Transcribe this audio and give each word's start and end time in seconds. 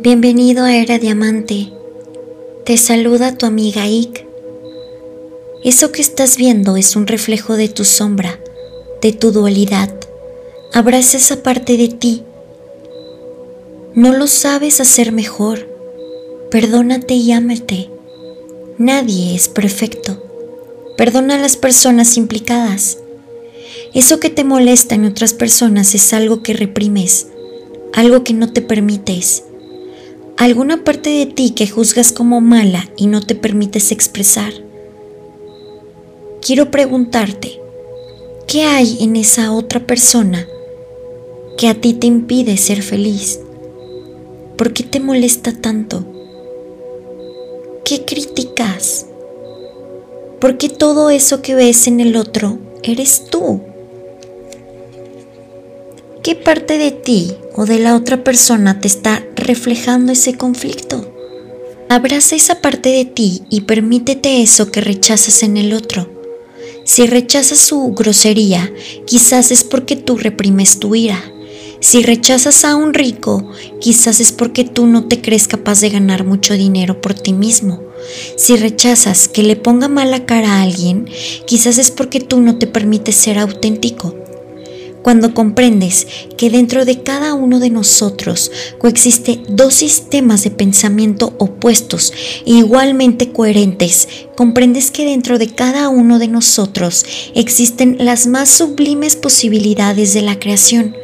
Bienvenido 0.00 0.64
a 0.64 0.76
Era 0.76 1.00
Diamante. 1.00 1.72
Te 2.64 2.76
saluda 2.76 3.36
tu 3.36 3.46
amiga 3.46 3.88
Ik. 3.88 4.24
Eso 5.64 5.90
que 5.90 6.00
estás 6.00 6.36
viendo 6.36 6.76
es 6.76 6.94
un 6.94 7.08
reflejo 7.08 7.56
de 7.56 7.68
tu 7.68 7.84
sombra, 7.84 8.38
de 9.02 9.12
tu 9.12 9.32
dualidad. 9.32 9.92
Abraza 10.72 11.16
esa 11.16 11.42
parte 11.42 11.76
de 11.76 11.88
ti. 11.88 12.22
No 13.96 14.12
lo 14.12 14.28
sabes 14.28 14.80
hacer 14.80 15.10
mejor. 15.10 15.68
Perdónate 16.48 17.14
y 17.14 17.32
ámate. 17.32 17.90
Nadie 18.78 19.34
es 19.34 19.48
perfecto. 19.48 20.22
Perdona 20.96 21.34
a 21.34 21.38
las 21.38 21.56
personas 21.56 22.16
implicadas. 22.16 22.98
Eso 23.94 24.20
que 24.20 24.30
te 24.30 24.44
molesta 24.44 24.94
en 24.94 25.06
otras 25.06 25.34
personas 25.34 25.96
es 25.96 26.12
algo 26.12 26.44
que 26.44 26.52
reprimes, 26.52 27.26
algo 27.92 28.22
que 28.22 28.32
no 28.32 28.52
te 28.52 28.62
permites 28.62 29.42
alguna 30.38 30.84
parte 30.84 31.10
de 31.10 31.26
ti 31.26 31.50
que 31.50 31.66
juzgas 31.66 32.12
como 32.12 32.40
mala 32.40 32.88
y 32.96 33.08
no 33.08 33.20
te 33.20 33.34
permites 33.34 33.90
expresar. 33.90 34.52
Quiero 36.40 36.70
preguntarte, 36.70 37.60
¿qué 38.46 38.62
hay 38.62 38.98
en 39.00 39.16
esa 39.16 39.52
otra 39.52 39.84
persona 39.84 40.46
que 41.56 41.66
a 41.66 41.74
ti 41.74 41.92
te 41.92 42.06
impide 42.06 42.56
ser 42.56 42.82
feliz? 42.82 43.40
¿Por 44.56 44.72
qué 44.72 44.84
te 44.84 45.00
molesta 45.00 45.52
tanto? 45.52 46.04
¿Qué 47.84 48.04
criticas? 48.04 49.06
¿Por 50.40 50.56
qué 50.56 50.68
todo 50.68 51.10
eso 51.10 51.42
que 51.42 51.56
ves 51.56 51.88
en 51.88 51.98
el 51.98 52.14
otro 52.14 52.58
eres 52.84 53.24
tú? 53.28 53.60
¿Qué 56.22 56.36
parte 56.36 56.78
de 56.78 56.92
ti 56.92 57.34
o 57.56 57.66
de 57.66 57.80
la 57.80 57.96
otra 57.96 58.22
persona 58.22 58.80
te 58.80 58.86
está 58.86 59.24
reflejando 59.48 60.12
ese 60.12 60.36
conflicto. 60.36 61.10
Abraza 61.88 62.36
esa 62.36 62.60
parte 62.60 62.90
de 62.90 63.06
ti 63.06 63.42
y 63.48 63.62
permítete 63.62 64.42
eso 64.42 64.70
que 64.70 64.82
rechazas 64.82 65.42
en 65.42 65.56
el 65.56 65.72
otro. 65.72 66.08
Si 66.84 67.06
rechazas 67.06 67.58
su 67.58 67.94
grosería, 67.94 68.70
quizás 69.06 69.50
es 69.50 69.64
porque 69.64 69.96
tú 69.96 70.18
reprimes 70.18 70.78
tu 70.78 70.94
ira. 70.94 71.22
Si 71.80 72.02
rechazas 72.02 72.64
a 72.64 72.76
un 72.76 72.92
rico, 72.92 73.50
quizás 73.80 74.20
es 74.20 74.32
porque 74.32 74.64
tú 74.64 74.86
no 74.86 75.04
te 75.04 75.22
crees 75.22 75.48
capaz 75.48 75.80
de 75.80 75.90
ganar 75.90 76.24
mucho 76.24 76.54
dinero 76.54 77.00
por 77.00 77.14
ti 77.14 77.32
mismo. 77.32 77.82
Si 78.36 78.56
rechazas 78.56 79.28
que 79.28 79.42
le 79.42 79.56
ponga 79.56 79.88
mala 79.88 80.26
cara 80.26 80.56
a 80.56 80.62
alguien, 80.62 81.06
quizás 81.46 81.78
es 81.78 81.90
porque 81.90 82.20
tú 82.20 82.40
no 82.40 82.58
te 82.58 82.66
permites 82.66 83.14
ser 83.14 83.38
auténtico. 83.38 84.14
Cuando 85.02 85.32
comprendes 85.32 86.06
que 86.36 86.50
dentro 86.50 86.84
de 86.84 87.02
cada 87.02 87.34
uno 87.34 87.60
de 87.60 87.70
nosotros 87.70 88.50
coexiste 88.78 89.40
dos 89.48 89.74
sistemas 89.74 90.42
de 90.42 90.50
pensamiento 90.50 91.34
opuestos 91.38 92.12
e 92.44 92.52
igualmente 92.52 93.32
coherentes, 93.32 94.08
comprendes 94.36 94.90
que 94.90 95.04
dentro 95.04 95.38
de 95.38 95.54
cada 95.54 95.88
uno 95.88 96.18
de 96.18 96.28
nosotros 96.28 97.06
existen 97.34 97.96
las 98.00 98.26
más 98.26 98.48
sublimes 98.50 99.16
posibilidades 99.16 100.14
de 100.14 100.22
la 100.22 100.38
creación, 100.38 100.96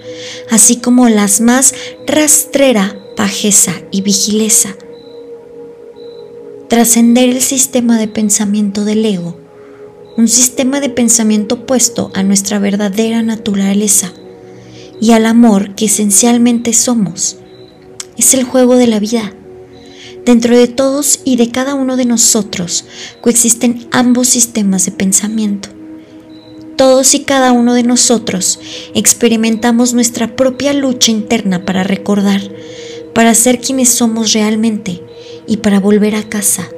así 0.50 0.76
como 0.76 1.08
las 1.08 1.40
más 1.40 1.74
rastrera, 2.06 2.98
pajeza 3.16 3.72
y 3.90 4.02
vigileza. 4.02 4.76
Trascender 6.68 7.28
el 7.28 7.40
sistema 7.40 7.98
de 7.98 8.08
pensamiento 8.08 8.84
del 8.84 9.04
ego 9.04 9.43
un 10.16 10.28
sistema 10.28 10.80
de 10.80 10.90
pensamiento 10.90 11.56
opuesto 11.56 12.12
a 12.14 12.22
nuestra 12.22 12.60
verdadera 12.60 13.22
naturaleza 13.22 14.12
y 15.00 15.10
al 15.10 15.26
amor 15.26 15.74
que 15.74 15.86
esencialmente 15.86 16.72
somos. 16.72 17.38
Es 18.16 18.32
el 18.34 18.44
juego 18.44 18.76
de 18.76 18.86
la 18.86 19.00
vida. 19.00 19.32
Dentro 20.24 20.56
de 20.56 20.68
todos 20.68 21.20
y 21.24 21.36
de 21.36 21.50
cada 21.50 21.74
uno 21.74 21.96
de 21.96 22.04
nosotros 22.04 22.84
coexisten 23.20 23.88
ambos 23.90 24.28
sistemas 24.28 24.86
de 24.86 24.92
pensamiento. 24.92 25.68
Todos 26.76 27.14
y 27.14 27.24
cada 27.24 27.50
uno 27.50 27.74
de 27.74 27.82
nosotros 27.82 28.60
experimentamos 28.94 29.94
nuestra 29.94 30.36
propia 30.36 30.72
lucha 30.74 31.10
interna 31.10 31.64
para 31.64 31.82
recordar, 31.82 32.40
para 33.14 33.34
ser 33.34 33.60
quienes 33.60 33.88
somos 33.88 34.32
realmente 34.32 35.02
y 35.48 35.58
para 35.58 35.80
volver 35.80 36.14
a 36.14 36.28
casa 36.28 36.68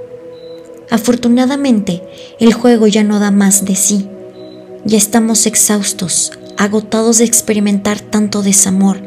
Afortunadamente, 0.91 2.03
el 2.39 2.53
juego 2.53 2.87
ya 2.87 3.03
no 3.03 3.19
da 3.19 3.31
más 3.31 3.65
de 3.65 3.75
sí. 3.75 4.09
Ya 4.85 4.97
estamos 4.97 5.47
exhaustos, 5.47 6.33
agotados 6.57 7.19
de 7.19 7.25
experimentar 7.25 8.01
tanto 8.01 8.43
desamor, 8.43 9.03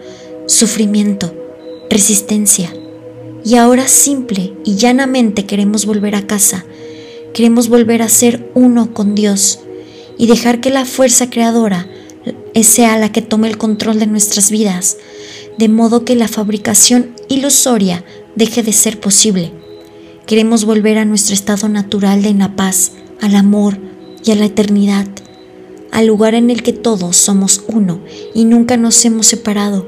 sufrimiento, 0.46 1.34
resistencia. 1.90 2.74
Y 3.46 3.56
ahora 3.56 3.88
simple 3.88 4.54
y 4.66 4.76
llanamente 4.76 5.46
queremos 5.46 5.86
volver 5.86 6.16
a 6.16 6.28
casa. 6.28 6.66
Queremos 7.34 7.70
volver 7.70 8.02
a 8.02 8.10
ser 8.10 8.52
uno 8.56 8.94
con 8.94 9.16
Dios 9.16 9.60
y 10.18 10.28
dejar 10.28 10.60
que 10.60 10.72
la 10.72 10.84
fuerza 10.84 11.30
creadora 11.30 11.88
sea 12.62 12.98
la 12.98 13.12
que 13.14 13.22
tome 13.22 13.48
el 13.48 13.58
control 13.58 14.00
de 14.00 14.08
nuestras 14.08 14.52
vidas, 14.52 14.98
de 15.58 15.70
modo 15.70 16.04
que 16.04 16.16
la 16.16 16.28
fabricación 16.28 17.16
ilusoria 17.30 18.04
deje 18.36 18.64
de 18.64 18.74
ser 18.74 19.00
posible 19.00 19.54
Queremos 20.30 20.66
volver 20.66 21.00
a 21.00 21.06
nuestro 21.06 21.34
estado 21.34 21.70
natural 21.70 22.22
de 22.22 22.36
la 22.36 22.56
paz, 22.56 22.92
al 23.20 23.36
amor 23.36 23.80
y 24.24 24.30
a 24.30 24.36
la 24.36 24.46
eternidad, 24.46 25.08
al 25.92 26.06
lugar 26.06 26.36
en 26.36 26.52
el 26.52 26.62
que 26.62 26.72
todos 26.72 27.18
somos 27.18 27.64
uno 27.68 28.00
y 28.36 28.46
nunca 28.46 28.78
nos 28.78 29.04
hemos 29.06 29.26
separado. 29.26 29.88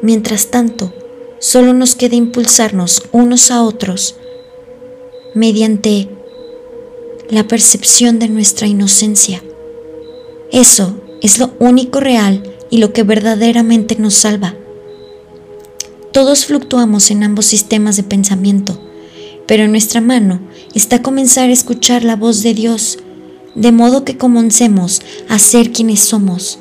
Mientras 0.00 0.52
tanto, 0.52 0.94
solo 1.40 1.74
nos 1.74 1.96
queda 1.96 2.14
impulsarnos 2.14 3.02
unos 3.10 3.50
a 3.50 3.64
otros 3.64 4.14
mediante 5.34 6.08
la 7.28 7.48
percepción 7.48 8.20
de 8.20 8.28
nuestra 8.28 8.68
inocencia. 8.68 9.42
Eso 10.52 11.00
es 11.20 11.40
lo 11.40 11.52
único 11.58 11.98
real 11.98 12.44
y 12.70 12.78
lo 12.78 12.92
que 12.92 13.02
verdaderamente 13.02 13.96
nos 13.96 14.14
salva. 14.14 14.54
Todos 16.12 16.46
fluctuamos 16.46 17.10
en 17.10 17.24
ambos 17.24 17.46
sistemas 17.46 17.96
de 17.96 18.04
pensamiento 18.04 18.78
pero 19.46 19.64
en 19.64 19.70
nuestra 19.70 20.00
mano 20.00 20.40
está 20.74 21.02
comenzar 21.02 21.48
a 21.48 21.52
escuchar 21.52 22.04
la 22.04 22.16
voz 22.16 22.42
de 22.42 22.54
Dios, 22.54 22.98
de 23.54 23.72
modo 23.72 24.04
que 24.04 24.16
comencemos 24.16 25.02
a 25.28 25.38
ser 25.38 25.72
quienes 25.72 26.00
somos. 26.00 26.58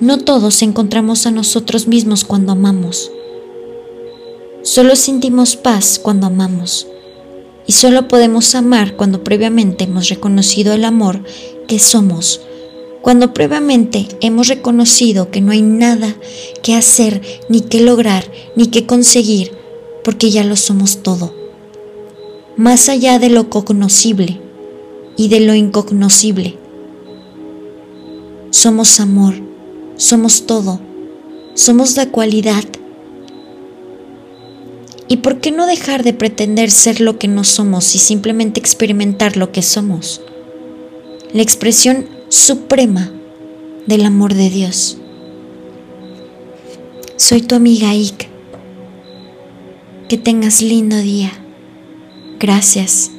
No 0.00 0.18
todos 0.18 0.62
encontramos 0.62 1.26
a 1.26 1.30
nosotros 1.30 1.86
mismos 1.86 2.24
cuando 2.24 2.52
amamos. 2.52 3.10
Solo 4.62 4.96
sentimos 4.96 5.56
paz 5.56 5.98
cuando 5.98 6.26
amamos. 6.26 6.86
Y 7.66 7.72
solo 7.72 8.08
podemos 8.08 8.54
amar 8.54 8.96
cuando 8.96 9.22
previamente 9.22 9.84
hemos 9.84 10.08
reconocido 10.08 10.74
el 10.74 10.84
amor 10.84 11.22
que 11.68 11.78
somos. 11.78 12.40
Cuando 13.02 13.32
previamente 13.32 14.08
hemos 14.20 14.48
reconocido 14.48 15.30
que 15.30 15.40
no 15.40 15.52
hay 15.52 15.62
nada 15.62 16.14
que 16.62 16.74
hacer, 16.74 17.22
ni 17.48 17.60
que 17.60 17.80
lograr, 17.80 18.30
ni 18.56 18.66
que 18.66 18.86
conseguir, 18.86 19.52
porque 20.04 20.30
ya 20.30 20.44
lo 20.44 20.56
somos 20.56 21.02
todo 21.02 21.39
más 22.56 22.88
allá 22.88 23.18
de 23.18 23.30
lo 23.30 23.50
cognoscible 23.50 24.40
y 25.16 25.28
de 25.28 25.40
lo 25.40 25.54
incognoscible. 25.54 26.56
Somos 28.50 29.00
amor, 29.00 29.34
somos 29.96 30.46
todo, 30.46 30.80
somos 31.54 31.96
la 31.96 32.06
cualidad. 32.06 32.64
¿Y 35.08 35.18
por 35.18 35.40
qué 35.40 35.50
no 35.50 35.66
dejar 35.66 36.04
de 36.04 36.12
pretender 36.12 36.70
ser 36.70 37.00
lo 37.00 37.18
que 37.18 37.28
no 37.28 37.44
somos 37.44 37.94
y 37.94 37.98
simplemente 37.98 38.60
experimentar 38.60 39.36
lo 39.36 39.52
que 39.52 39.62
somos? 39.62 40.20
La 41.32 41.42
expresión 41.42 42.08
suprema 42.28 43.10
del 43.86 44.04
amor 44.04 44.34
de 44.34 44.50
Dios. 44.50 44.98
Soy 47.16 47.42
tu 47.42 47.54
amiga 47.54 47.94
Ik. 47.94 48.28
Que 50.08 50.16
tengas 50.16 50.62
lindo 50.62 50.96
día. 50.96 51.39
Gracias. 52.40 53.10